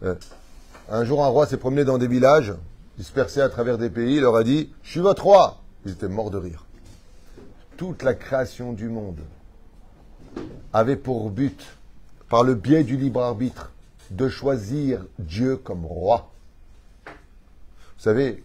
[0.03, 0.15] Euh,
[0.91, 2.53] Un jour un roi s'est promené dans des villages,
[2.97, 5.61] dispersés à travers des pays, il leur a dit Je suis votre roi.
[5.85, 6.65] Ils étaient morts de rire.
[7.77, 9.21] Toute la création du monde
[10.73, 11.65] avait pour but,
[12.29, 13.71] par le biais du libre arbitre,
[14.11, 16.31] de choisir Dieu comme roi.
[17.05, 18.43] Vous savez,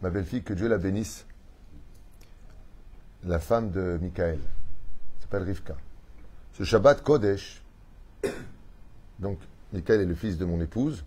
[0.00, 1.26] ma belle-fille, que Dieu la bénisse,
[3.24, 4.38] la femme de Michael,
[5.20, 5.76] s'appelle Rivka.
[6.54, 7.62] Ce Shabbat Kodesh,
[9.18, 9.38] donc
[9.72, 11.04] Michael est le fils de mon épouse,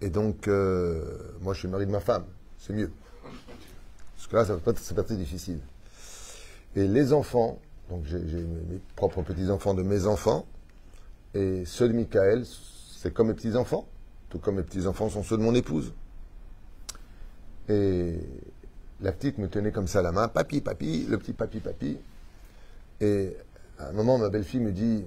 [0.00, 1.04] et donc euh,
[1.40, 2.24] moi je suis mari de ma femme,
[2.58, 2.90] c'est mieux.
[4.16, 5.60] Parce que là, ça va pas- très difficile.
[6.74, 10.46] Et les enfants, donc j'ai mes propres petits-enfants de mes enfants,
[11.34, 12.44] et ceux de Michael,
[12.96, 13.86] c'est comme mes petits-enfants,
[14.28, 15.92] tout comme mes petits-enfants sont ceux de mon épouse.
[17.68, 18.18] Et
[19.00, 21.98] la petite me tenait comme ça la main, papy, papy, le petit papy, papy.
[23.00, 23.36] Et
[23.78, 25.04] à un moment, ma belle-fille me dit,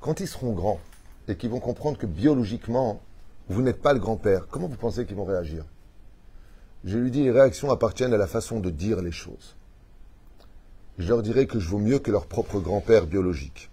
[0.00, 0.80] quand ils seront grands
[1.28, 3.00] et qu'ils vont comprendre que biologiquement,
[3.48, 5.64] vous n'êtes pas le grand-père, comment vous pensez qu'ils vont réagir?
[6.84, 9.56] Je lui dis, les réactions appartiennent à la façon de dire les choses.
[10.98, 13.70] Je leur dirais que je vaux mieux que leur propre grand-père biologique.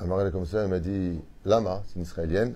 [0.00, 2.54] Elle m'a regardé comme ça, elle m'a dit, Lama, c'est une israélienne.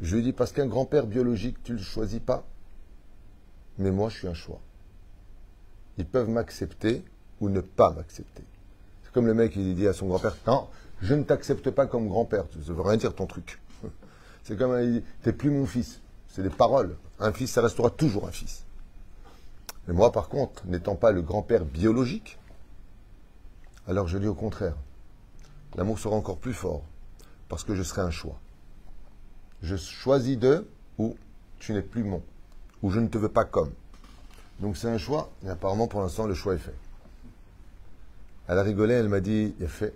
[0.00, 2.44] Je lui ai dit, parce qu'un grand-père biologique, tu ne le choisis pas.
[3.78, 4.60] Mais moi, je suis un choix.
[5.98, 7.04] Ils peuvent m'accepter
[7.40, 8.42] ou ne pas m'accepter.
[9.04, 10.68] C'est comme le mec qui dit à son grand-père, non,
[11.00, 12.44] je ne t'accepte pas comme grand-père.
[12.64, 13.60] Ça veut rien dire ton truc.
[14.44, 16.00] C'est comme il dit, t'es plus mon fils.
[16.28, 16.96] C'est des paroles.
[17.20, 18.64] Un fils, ça restera toujours un fils.
[19.86, 22.38] Mais moi, par contre, n'étant pas le grand-père biologique,
[23.86, 24.74] alors je dis au contraire,
[25.76, 26.82] l'amour sera encore plus fort,
[27.48, 28.38] parce que je serai un choix.
[29.62, 30.66] Je choisis de,
[30.98, 31.16] ou
[31.58, 32.22] tu n'es plus mon,
[32.82, 33.72] ou je ne te veux pas comme.
[34.60, 36.74] Donc c'est un choix, et apparemment pour l'instant le choix est fait.
[38.48, 39.94] Elle a rigolé, elle m'a dit, il a fait.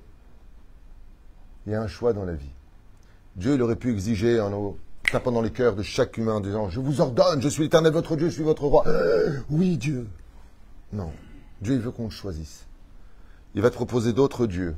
[1.66, 2.51] Il y a un choix dans la vie.
[3.37, 4.77] Dieu, il aurait pu exiger en nous
[5.11, 7.93] tapant dans les cœurs de chaque humain en disant, je vous ordonne, je suis l'éternel
[7.93, 8.87] votre Dieu, je suis votre roi.
[8.87, 10.07] Euh, oui, Dieu.
[10.93, 11.12] Non.
[11.61, 12.66] Dieu, il veut qu'on choisisse.
[13.55, 14.75] Il va te proposer d'autres dieux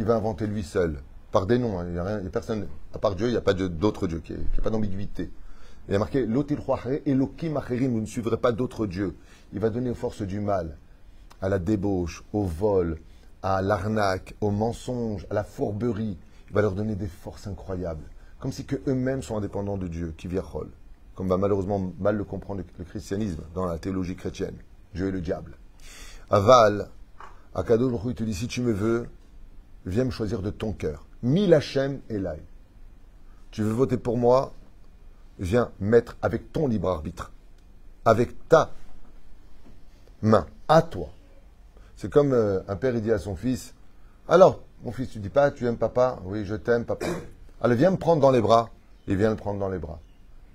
[0.00, 0.96] qu'il va inventer lui seul,
[1.30, 1.78] par des noms.
[1.78, 1.84] hein.
[1.86, 4.06] Il n'y a, il y a personne, à part Dieu, il n'y a pas d'autres
[4.06, 5.30] dieux, qui n'y a pas d'ambiguïté.
[5.86, 9.14] Il y a marqué Elohim Acherim, vous ne suivrez pas d'autres dieux.
[9.52, 10.78] Il va donner aux forces du mal,
[11.42, 12.96] à la débauche, au vol,
[13.42, 16.16] à l'arnaque, au mensonge, à la fourberie.
[16.48, 18.04] Il va leur donner des forces incroyables.
[18.38, 20.70] Comme si eux-mêmes sont indépendants de Dieu, qui virrol.
[21.14, 24.56] Comme va malheureusement mal le comprendre le, christianisme dans la théologie chrétienne.
[24.94, 25.58] Dieu est le diable.
[26.30, 26.88] Aval,
[27.54, 29.06] Akadosh il te dit si tu me veux,
[29.86, 31.06] viens me choisir de ton cœur.
[31.22, 32.42] Mil Hachem Elai.
[33.50, 34.52] Tu veux voter pour moi?
[35.38, 37.32] Viens mettre avec ton libre arbitre,
[38.04, 38.72] avec ta
[40.22, 41.08] main, à toi.
[41.96, 43.74] C'est comme euh, un père, il dit à son fils
[44.28, 46.18] Alors, mon fils, tu dis pas, tu aimes papa?
[46.24, 47.06] Oui, je t'aime, papa.
[47.60, 48.70] Allez, viens me prendre dans les bras.
[49.06, 49.98] Il vient le prendre dans les bras.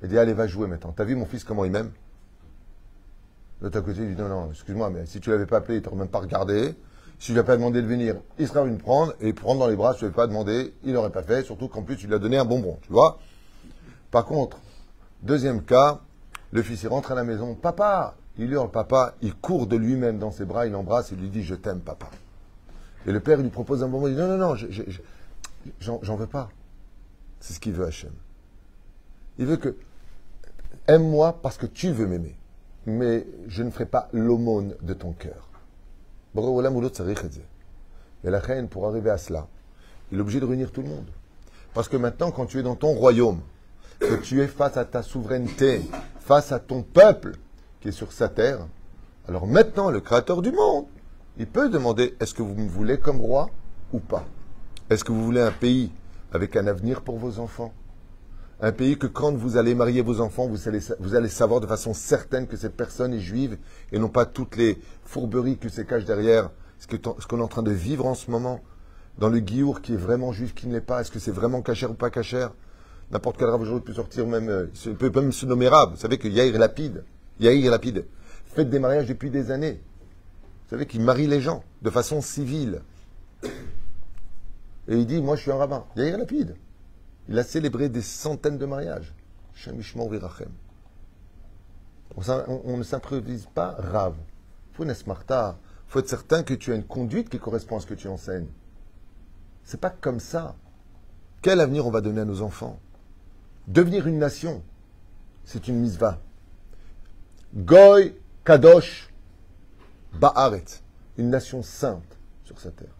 [0.02, 0.94] Il dit Allez, va jouer maintenant.
[0.96, 1.92] T'as vu mon fils comment il m'aime?
[3.62, 5.82] L'autre à côté, il dit Non, non, excuse-moi, mais si tu l'avais pas appelé, il
[5.82, 6.76] t'aurait même pas regardé.
[7.18, 9.60] Si tu lui as pas demandé de venir, il serait venu me prendre et prendre
[9.62, 9.94] dans les bras.
[9.94, 11.44] Si tu lui avais pas demandé, il n'aurait pas fait.
[11.44, 13.20] Surtout qu'en plus, tu lui as donné un bonbon, tu vois
[14.12, 14.58] Par contre,
[15.24, 16.02] deuxième cas,
[16.52, 17.56] le fils, il rentre à la maison.
[17.56, 19.16] Papa Il hurle papa.
[19.22, 20.66] Il court de lui-même dans ses bras.
[20.66, 22.10] Il l'embrasse et lui dit Je t'aime, papa.
[23.08, 24.08] Et le père, il lui propose un bonbon.
[24.08, 25.02] Il dit Non, non, non, je- je- je-
[25.80, 26.50] j'en veux pas.
[27.40, 28.12] C'est ce qu'il veut, Hachem.
[29.38, 29.76] Il veut que.
[30.88, 32.36] Aime-moi parce que tu veux m'aimer.
[32.86, 35.48] Mais je ne ferai pas l'aumône de ton cœur.
[36.36, 36.68] Boré
[38.26, 39.48] Et la reine, pour arriver à cela,
[40.12, 41.08] il est obligé de réunir tout le monde.
[41.74, 43.40] Parce que maintenant, quand tu es dans ton royaume,
[44.02, 45.82] que tu es face à ta souveraineté,
[46.20, 47.38] face à ton peuple
[47.80, 48.68] qui est sur sa terre,
[49.30, 50.88] alors maintenant, le créateur du monde,
[51.38, 53.50] il peut demander est-ce que vous me voulez comme roi
[53.94, 54.26] ou pas?
[54.90, 55.90] Est-ce que vous voulez un pays
[56.34, 57.74] avec un avenir pour vos enfants?
[58.62, 60.68] Un pays que quand vous allez marier vos enfants, vous
[61.16, 63.58] allez, savoir de façon certaine que cette personne est juive
[63.92, 67.64] et non pas toutes les fourberies qui se cachent derrière ce qu'on est en train
[67.64, 68.62] de vivre en ce moment.
[69.18, 71.62] Dans le guiour qui est vraiment juif, qui ne l'est pas, est-ce que c'est vraiment
[71.62, 72.54] cachère ou pas cachère
[73.12, 75.92] N'importe quel rave aujourd'hui peut sortir même, euh, peut même se nommer rave.
[75.92, 77.04] Vous savez que Yair Lapide,
[77.40, 78.06] Yair Lapide,
[78.46, 79.82] fait des mariages depuis des années.
[80.64, 82.82] Vous savez qu'il marie les gens de façon civile.
[84.88, 85.86] Et il dit, moi je suis un rabbin.
[85.96, 86.56] Yair Lapide.
[87.30, 89.14] Il a célébré des centaines de mariages.
[92.16, 92.22] On,
[92.66, 94.16] on- ne s'improvise pas rave.
[94.80, 94.86] Il
[95.88, 98.48] faut être certain que tu as une conduite qui correspond à ce que tu enseignes.
[99.64, 100.56] C'est pas comme ça.
[101.42, 102.80] Quel avenir on va donner à nos enfants?
[103.68, 104.62] Devenir une nation,
[105.44, 106.20] c'est une misva.
[107.56, 109.10] Goy Kadosh
[110.20, 110.66] Ba'aret,
[111.18, 112.94] une nation sainte sur sa terre.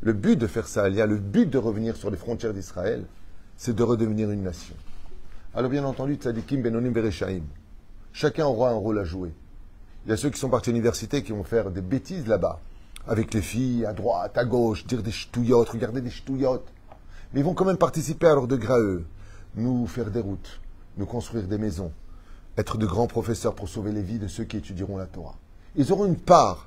[0.00, 3.04] Le but de faire ça, Alia, le but de revenir sur les frontières d'Israël,
[3.60, 4.74] c'est de redevenir une nation.
[5.54, 7.42] Alors bien entendu, Tzadikim, Benonim, Bereshaim.
[8.10, 9.34] Chacun aura un rôle à jouer.
[10.06, 12.58] Il y a ceux qui sont partis à l'université qui vont faire des bêtises là-bas,
[13.06, 16.72] avec les filles à droite, à gauche, dire des ch'touillottes, regarder des ch'touillottes.
[17.34, 19.04] Mais ils vont quand même participer à leur degré à eux,
[19.56, 20.62] nous faire des routes,
[20.96, 21.92] nous construire des maisons,
[22.56, 25.36] être de grands professeurs pour sauver les vies de ceux qui étudieront la Torah.
[25.76, 26.66] Ils auront une part,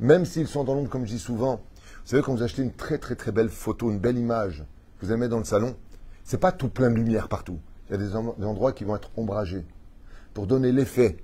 [0.00, 1.56] même s'ils sont dans l'ombre, comme je dis souvent.
[1.56, 4.64] Vous savez, quand vous achetez une très très très belle photo, une belle image,
[5.02, 5.76] vous allez mettre dans le salon,
[6.24, 7.58] c'est pas tout plein de lumière partout.
[7.88, 9.64] Il y a des endroits qui vont être ombragés
[10.34, 11.18] pour donner l'effet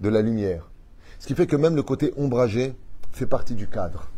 [0.00, 0.70] de la lumière.
[1.18, 2.76] Ce qui fait que même le côté ombragé
[3.12, 4.10] fait partie du cadre.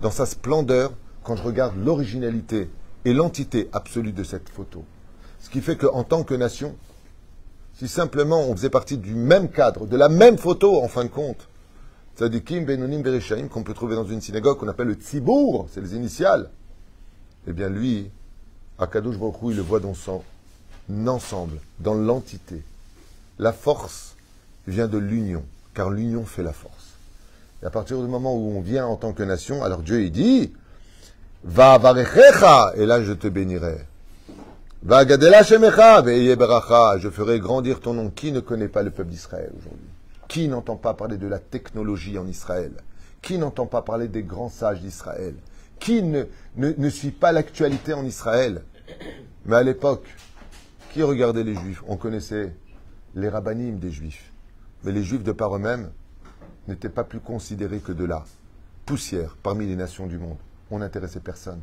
[0.00, 2.70] Dans sa splendeur, quand je regarde l'originalité
[3.04, 4.84] et l'entité absolue de cette photo.
[5.38, 6.74] Ce qui fait qu'en tant que nation,
[7.74, 11.10] si simplement on faisait partie du même cadre, de la même photo en fin de
[11.10, 11.48] compte,
[12.16, 15.94] Tzadikim, Benonim, Bereshaim, qu'on peut trouver dans une synagogue qu'on appelle le Tzibour, c'est les
[15.94, 16.50] initiales,
[17.46, 18.10] eh bien lui,
[18.78, 20.22] Akadosh Baruch Hu, il le voit dans son
[21.06, 22.62] ensemble, dans l'entité.
[23.38, 24.16] La force
[24.66, 26.94] vient de l'union, car l'union fait la force.
[27.62, 30.12] Et à partir du moment où on vient en tant que nation, alors Dieu il
[30.12, 30.52] dit
[31.44, 33.78] Va avarechecha, et là je te bénirai.
[34.82, 38.10] Va gadela shemecha, beracha, je ferai grandir ton nom.
[38.10, 39.88] Qui ne connaît pas le peuple d'Israël aujourd'hui?
[40.28, 42.72] Qui n'entend pas parler de la technologie en Israël?
[43.22, 45.34] Qui n'entend pas parler des grands sages d'Israël?
[45.80, 46.24] Qui ne,
[46.56, 48.62] ne, ne suit pas l'actualité en Israël?
[49.44, 50.06] Mais à l'époque,
[50.92, 51.82] qui regardait les Juifs?
[51.86, 52.54] On connaissait
[53.14, 54.32] les rabbinim des Juifs.
[54.84, 55.90] Mais les Juifs de par eux-mêmes
[56.66, 58.24] n'étaient pas plus considérés que de la
[58.86, 60.38] poussière parmi les nations du monde.
[60.70, 61.60] On n'intéressait personne.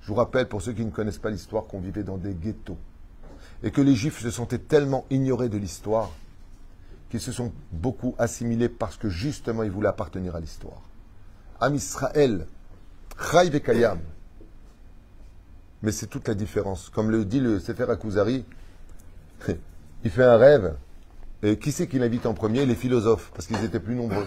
[0.00, 2.78] Je vous rappelle, pour ceux qui ne connaissent pas l'histoire, qu'on vivait dans des ghettos.
[3.62, 6.10] Et que les Juifs se sentaient tellement ignorés de l'histoire
[7.10, 10.82] qu'ils se sont beaucoup assimilés parce que justement ils voulaient appartenir à l'histoire.
[11.60, 12.46] Am Israël.
[15.82, 16.90] Mais c'est toute la différence.
[16.90, 18.44] Comme le dit le Sefer Akuzari,
[20.04, 20.74] il fait un rêve.
[21.42, 22.64] Et qui c'est qu'il invite en premier?
[22.66, 24.26] Les philosophes, parce qu'ils étaient plus nombreux.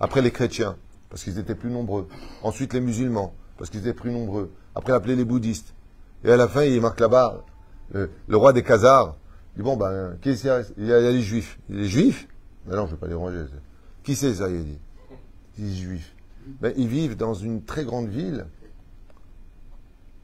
[0.00, 0.76] Après les chrétiens,
[1.08, 2.08] parce qu'ils étaient plus nombreux.
[2.42, 4.50] Ensuite les musulmans, parce qu'ils étaient plus nombreux.
[4.74, 5.74] Après, il les bouddhistes.
[6.24, 7.44] Et à la fin, il marque là-bas,
[7.92, 9.16] le, le roi des Khazars.
[9.56, 11.58] Dit, bon, ben, qui c'est Il y a il y a les juifs.
[11.68, 12.28] Les juifs?
[12.66, 13.46] Mais non, je ne vais pas les ranger.
[14.04, 14.78] Qui c'est ça, il dit?
[15.58, 16.14] Les juifs.
[16.60, 18.46] Ben, ils vivent dans une très grande ville,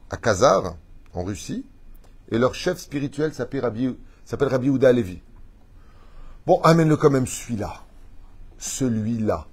[0.09, 0.75] à Khazar,
[1.13, 1.65] en Russie,
[2.29, 5.21] et leur chef spirituel s'appelle Rabbi, s'appelle Rabbi Ouda Levi.
[6.45, 7.83] Bon, amène-le quand même celui-là.
[8.57, 9.47] Celui-là.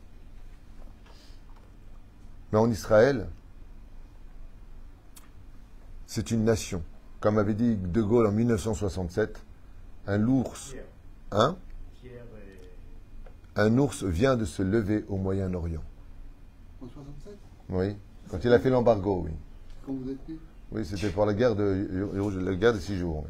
[2.52, 3.28] Mais en Israël,
[6.06, 6.82] c'est une nation.
[7.20, 9.40] Comme avait dit De Gaulle en 1967,
[10.06, 10.74] un ours,
[11.30, 11.56] hein
[13.56, 15.82] Un ours vient de se lever au Moyen-Orient.
[16.82, 17.38] En 67
[17.70, 17.96] Oui.
[18.28, 19.32] Quand il a fait l'embargo, oui.
[20.70, 23.26] Oui, c'était pour la guerre de, la guerre des six jours.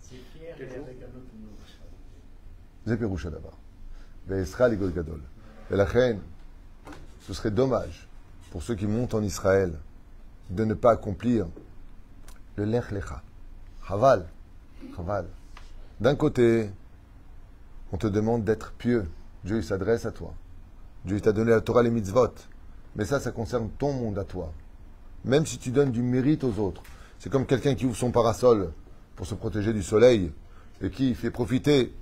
[0.00, 0.98] C'est fier et avec
[2.86, 2.96] un
[3.30, 3.52] là-bas.
[5.70, 6.20] Et la reine,
[7.20, 8.08] ce serait dommage
[8.50, 9.74] pour ceux qui montent en Israël
[10.50, 11.46] de ne pas accomplir
[12.56, 13.22] le Lech Lecha.
[13.86, 14.26] Haval.
[14.98, 15.26] Haval.
[16.00, 16.70] D'un côté,
[17.92, 19.06] on te demande d'être pieux.
[19.44, 20.34] Dieu s'adresse à toi.
[21.04, 22.32] Dieu t'a donné la Torah, les mitzvot.
[22.96, 24.52] Mais ça, ça concerne ton monde à toi.
[25.24, 26.82] Même si tu donnes du mérite aux autres.
[27.18, 28.72] C'est comme quelqu'un qui ouvre son parasol
[29.16, 30.32] pour se protéger du soleil
[30.80, 31.92] et qui fait profiter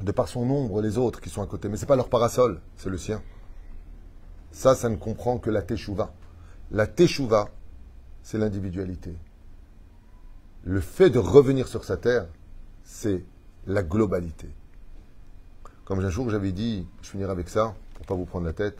[0.00, 1.68] de par son ombre les autres qui sont à côté.
[1.68, 3.20] Mais ce n'est pas leur parasol, c'est le sien.
[4.52, 6.12] Ça, ça ne comprend que la teshuva.
[6.70, 7.50] La teshuva,
[8.22, 9.14] c'est l'individualité.
[10.64, 12.26] Le fait de revenir sur sa terre,
[12.84, 13.24] c'est
[13.66, 14.48] la globalité.
[15.84, 18.78] Comme un jour j'avais dit, je finirai avec ça, pour pas vous prendre la tête.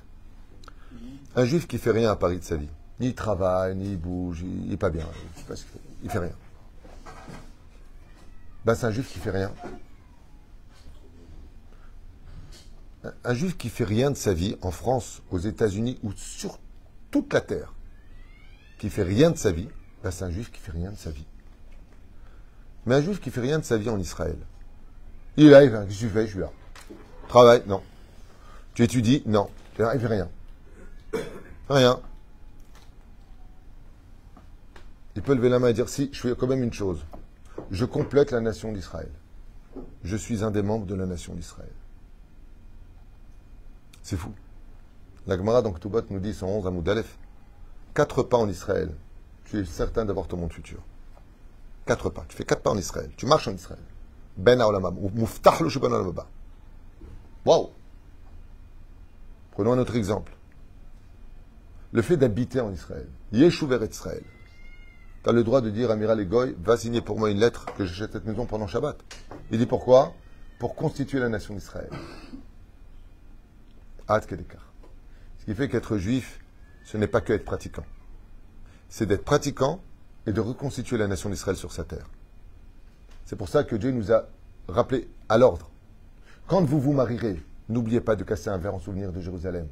[1.36, 2.68] Un juif qui fait rien à Paris de sa vie,
[3.00, 5.06] ni il travaille, ni il bouge, il n'est pas bien,
[5.36, 6.32] il fait, pas ce qu'il fait, il fait rien.
[8.64, 9.52] Ben, c'est un juif qui fait rien.
[13.24, 16.58] Un- juif qui fait rien de sa vie en France, aux États-Unis ou sur
[17.10, 17.72] toute la terre,
[18.78, 19.68] qui fait rien de sa vie,
[20.02, 21.26] ben, c'est un juif qui fait rien de sa vie.
[22.86, 24.36] Mais un juif qui fait rien de sa vie en Israël,
[25.36, 26.50] il il fait, qu'est-ce Je suis là.
[27.28, 27.82] Travaille Non.
[28.74, 29.48] Tu étudies Non.
[29.78, 30.28] Il fait rien.
[31.68, 32.00] Rien.
[35.18, 37.04] Il peut lever la main et dire si, je fais quand même une chose.
[37.72, 39.10] Je complète la nation d'Israël.
[40.04, 41.72] Je suis un des membres de la nation d'Israël.
[44.00, 44.32] C'est fou.
[45.26, 47.18] La Gemara dans Ketubot nous dit 111 à Moudalef
[47.94, 48.94] quatre pas en Israël.
[49.46, 50.78] Tu es certain d'avoir ton monde futur.
[51.84, 52.24] Quatre pas.
[52.28, 53.10] Tu fais quatre pas en Israël.
[53.16, 53.82] Tu marches en Israël.
[54.36, 55.00] Ben Haolamab.
[55.14, 56.28] Muftah lo shuban Haolam haba.
[57.44, 57.70] Waouh
[59.50, 60.32] Prenons un autre exemple.
[61.90, 63.08] Le fait d'habiter en Israël.
[63.32, 64.22] Yeshuv et Israël.
[65.22, 67.66] Tu as le droit de dire à Amiral Egoy, va signer pour moi une lettre
[67.76, 68.98] que j'achète cette maison pendant Shabbat.
[69.50, 70.14] Il dit pourquoi?
[70.58, 71.90] Pour constituer la nation d'Israël.
[74.08, 76.40] Ce qui fait qu'être juif,
[76.84, 77.84] ce n'est pas que être pratiquant.
[78.88, 79.80] C'est d'être pratiquant
[80.26, 82.08] et de reconstituer la nation d'Israël sur sa terre.
[83.26, 84.24] C'est pour ça que Dieu nous a
[84.68, 85.70] rappelé à l'ordre.
[86.46, 89.68] Quand vous vous marierez, n'oubliez pas de casser un verre en souvenir de Jérusalem.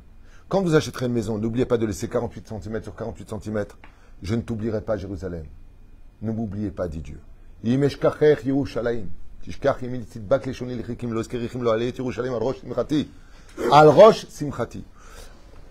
[0.48, 3.64] Quand vous achèterez une maison, n'oubliez pas de laisser 48 cm sur 48 cm.
[4.22, 5.44] Je ne t'oublierai pas, Jérusalem.
[6.22, 7.20] Ne m'oubliez pas, dit Dieu.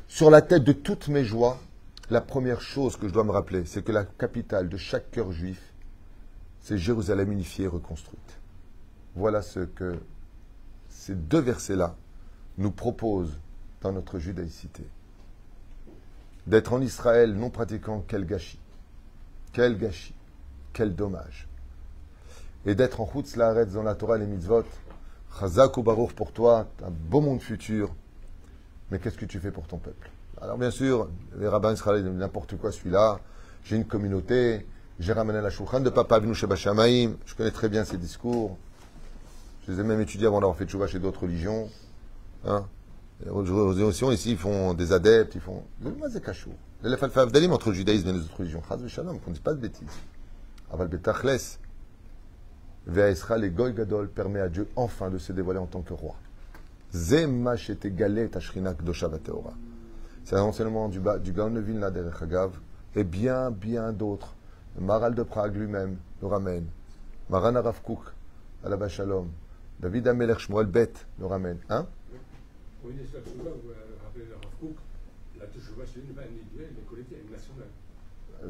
[0.07, 1.59] Sur la tête de toutes mes joies,
[2.09, 5.31] la première chose que je dois me rappeler, c'est que la capitale de chaque cœur
[5.31, 5.61] juif,
[6.61, 8.39] c'est Jérusalem unifiée et reconstruite.
[9.15, 9.99] Voilà ce que
[10.89, 11.95] ces deux versets-là
[12.57, 13.37] nous proposent
[13.81, 14.83] dans notre judaïcité.
[16.47, 18.59] D'être en Israël non pratiquant, quel gâchis.
[19.53, 20.13] Quel gâchis.
[20.73, 21.47] Quel dommage.
[22.65, 24.65] et d'être en Chutz Laaretz dans la Torah et les mitzvot.
[25.39, 27.93] Chazak ou Baruch pour toi, un beau monde futur.
[28.89, 30.09] Mais qu'est-ce que tu fais pour ton peuple?
[30.41, 33.19] Alors bien sûr, les rabbins israéliens n'importe quoi celui-là.
[33.63, 34.65] J'ai une communauté,
[34.99, 37.15] j'ai ramené la Shulchan de Papa Avinu Shamaim.
[37.25, 38.57] Je connais très bien ses discours.
[39.65, 41.69] Je les ai même étudiés avant d'avoir fait Tchouva chez d'autres religions.
[42.45, 42.65] Hein
[43.23, 45.63] les religions ici, ils font des adeptes, ils font.
[46.11, 46.51] C'est cachou.
[46.83, 48.61] Les Falfavdalim entre le judaïsme et les autres religions.
[48.67, 49.87] Chaz Shalom, qu'on ne dise pas de bêtises.
[50.71, 51.57] Aval Betachles,
[52.87, 56.15] Ve'aisra les Goy Gadol permet à Dieu enfin de se dévoiler en tant que roi.
[56.93, 59.53] Zema shete galet ashrinak dosha vateora.
[60.23, 62.51] C'est un enseignement du, du Gaon de Vilna Hagav
[62.95, 64.35] et bien, bien d'autres.
[64.79, 66.65] Maral de Prague lui-même le ramène.
[67.29, 68.01] Maran Arav Kook,
[68.63, 69.29] Alaba Shalom.
[69.79, 71.57] David Amelech Shmuel Bet le ramène.
[71.69, 71.87] Hein?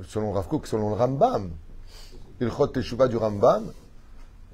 [0.08, 1.52] Selon Rav Kook, selon le Rambam,
[2.41, 3.71] Ilchot Teshuvah du Rambam,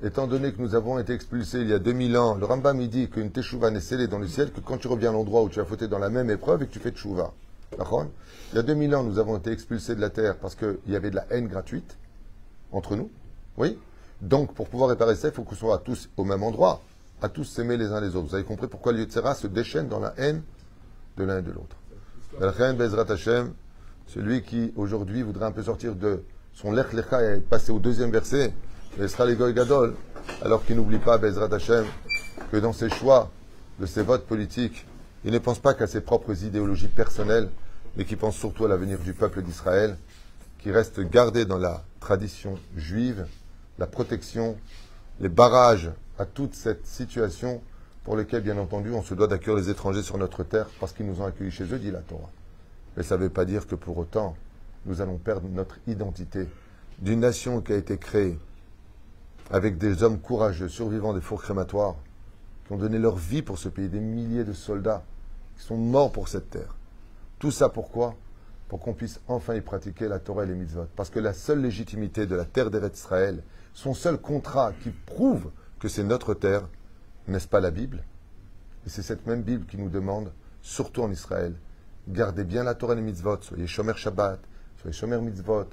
[0.03, 2.89] étant donné que nous avons été expulsés il y a 2000 ans, le Rambam il
[2.89, 5.49] dit qu'une Teshuvah n'est scellée dans le ciel que quand tu reviens à l'endroit où
[5.49, 6.93] tu as fauté dans la même épreuve et que tu fais.
[7.77, 8.05] D'accord?
[8.51, 10.95] Il y a 2000 ans, nous avons été expulsés de la terre parce qu'il y
[10.95, 11.97] avait de la haine gratuite
[12.71, 13.09] entre nous.
[13.57, 13.77] Oui?
[14.21, 16.81] Donc, pour pouvoir réparer ça, il faut qu'on soit tous au même endroit,
[17.21, 18.27] à tous s'aimer les uns les autres.
[18.29, 20.41] Vous avez compris pourquoi l'Yetzera se déchaîne dans la haine
[21.17, 21.77] de l'un et de l'autre.
[22.39, 23.53] Velchen Bezrat Hashem,
[24.07, 28.11] celui qui aujourd'hui voudrait un peu sortir de son Lech Lecha et passer au deuxième
[28.11, 28.53] verset,
[28.97, 29.95] Goy Gadol,
[30.41, 31.85] alors qu'il n'oublie pas Bezrat Hashem
[32.51, 33.29] que dans ses choix,
[33.79, 34.85] de ses votes politiques,
[35.23, 37.49] il ne pense pas qu'à ses propres idéologies personnelles,
[37.95, 39.97] mais qu'il pense surtout à l'avenir du peuple d'Israël,
[40.59, 43.25] qui reste gardé dans la tradition juive,
[43.79, 44.57] la protection,
[45.19, 47.63] les barrages à toute cette situation
[48.03, 51.07] pour lesquels, bien entendu, on se doit d'accueillir les étrangers sur notre terre parce qu'ils
[51.07, 52.29] nous ont accueillis chez eux, dit la Torah.
[52.95, 54.35] Mais ça ne veut pas dire que pour autant,
[54.85, 56.47] nous allons perdre notre identité
[56.99, 58.37] d'une nation qui a été créée
[59.49, 61.95] avec des hommes courageux, survivants des fours crématoires,
[62.67, 65.03] qui ont donné leur vie pour ce pays, des milliers de soldats
[65.57, 66.75] qui sont morts pour cette terre.
[67.39, 68.15] Tout ça pourquoi?
[68.69, 70.85] Pour qu'on puisse enfin y pratiquer la Torah et les mitzvot.
[70.95, 75.49] Parce que la seule légitimité de la terre d'Eretz Israël, son seul contrat qui prouve
[75.81, 76.69] que c'est notre terre,
[77.27, 78.03] n'est-ce pas la Bible?
[78.85, 81.55] Et c'est cette même Bible qui nous demande, surtout en Israël,
[82.07, 84.39] gardez bien la Torah et les mitzvot, soyez Shomer Shabbat,
[84.79, 85.65] soyez Shomer Mitzvot,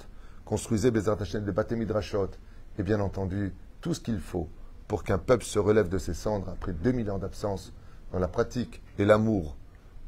[0.45, 2.31] construisez Bezrat Hashem bâtés Midrashot,
[2.79, 4.49] et bien entendu, tout ce qu'il faut
[4.87, 7.71] pour qu'un peuple se relève de ses cendres après 2000 ans d'absence
[8.11, 9.57] dans la pratique et l'amour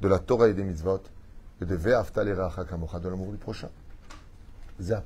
[0.01, 1.03] de la Torah et des mitzvot,
[1.61, 3.69] et de Ve'afta l'eracha kamocha, de l'amour du prochain.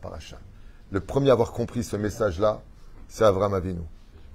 [0.02, 0.38] Parasha.
[0.92, 2.62] Le premier à avoir compris ce message-là,
[3.10, 3.82] c'est Avram Avinu.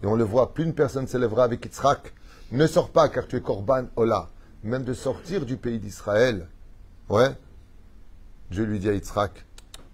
[0.02, 2.14] Et on le voit, plus une personne s'élèvera avec Yitzhak,
[2.52, 4.28] ne sors pas car tu es Korban Ola.
[4.62, 6.48] Même de sortir du pays d'Israël,
[7.08, 7.30] ouais,
[8.50, 9.44] Dieu lui dit à Yitzhak,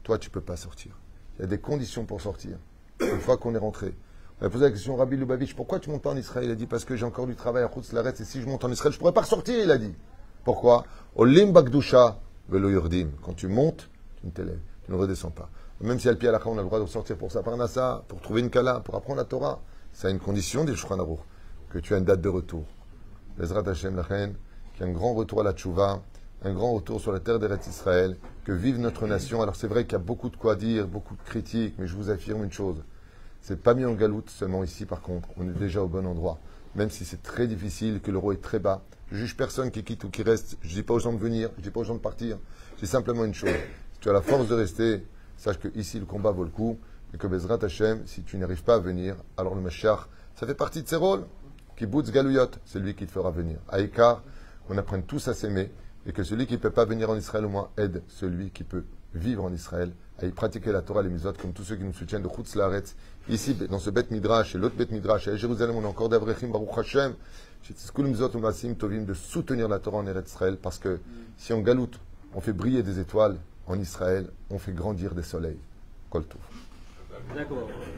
[0.03, 0.93] toi tu peux pas sortir.
[1.39, 2.57] Il y a des conditions pour sortir.
[3.01, 3.95] Une fois qu'on est rentré.
[4.41, 6.47] On a posé la question Rabbi Lubavitch, pourquoi tu montes pas en Israël?
[6.47, 8.65] Il a dit parce que j'ai encore du travail à Laretz et si je monte
[8.65, 9.95] en Israël, je pourrais pas ressortir, il a dit.
[10.45, 10.85] Pourquoi?
[11.15, 13.09] Olim Bagdusha velo yurdim.
[13.23, 13.89] Quand tu montes,
[14.21, 15.49] tu ne t'élèves, tu ne redescends pas.
[15.81, 18.05] Même si à pied à la on a le droit de sortir pour sa parnassa,
[18.09, 19.61] pour trouver une kala, pour apprendre la Torah,
[19.97, 21.19] c'est à une condition, dit le Shulchan
[21.71, 22.67] que tu as une date de retour.
[23.39, 24.35] Bezrat Hashem Lachen,
[24.75, 26.03] qu'il y a un grand retour à la tchouva,
[26.43, 29.41] un grand retour sur la terre d'Eretz Israël, que vive notre nation.
[29.41, 31.97] Alors c'est vrai qu'il y a beaucoup de quoi dire, beaucoup de critiques, mais je
[31.97, 32.77] vous affirme une chose.
[33.41, 35.31] C'est pas mis en galoute seulement ici, par contre.
[35.39, 36.41] On est déjà au bon endroit.
[36.75, 38.83] Même si c'est très difficile, que l'euro est très bas.
[39.11, 40.59] Je juge personne qui quitte ou qui reste.
[40.61, 42.37] Je dis pas aux gens de venir, je dis pas aux gens de partir.
[42.79, 43.49] J'ai simplement une chose.
[43.95, 45.07] Si tu as la force de rester,
[45.39, 46.79] sache que ici le combat vaut le coup.
[47.15, 50.55] Et que Bezrat Hashem, si tu n'arrives pas à venir, alors le Mashar, ça fait
[50.55, 51.25] partie de ses rôles.
[51.77, 53.59] Kibbutz Galouyot, c'est lui qui te fera venir.
[53.69, 54.23] Aïkar,
[54.67, 55.71] qu'on apprenne tous à s'aimer.
[56.07, 58.65] Et que celui qui ne peut pas venir en Israël, au moins aide celui qui
[58.65, 61.85] peut vivre en Israël, à y pratiquer la Torah les mitzvot, comme tous ceux qui
[61.85, 62.95] nous soutiennent de Chutz Laaretz.
[63.29, 66.49] Ici, dans ce Bet Midrash et l'autre Bet Midrash, à Jérusalem, on a encore d'Avrechim,
[66.49, 67.15] Baruch Hashem,
[68.79, 71.01] Tovim, de soutenir la Torah en Eretz Israël, parce que
[71.37, 71.99] si on galoute,
[72.35, 75.59] on fait briller des étoiles, en Israël, on fait grandir des soleils.
[76.09, 76.25] Kol
[77.29, 77.37] Tov.
[77.37, 77.97] D'accord.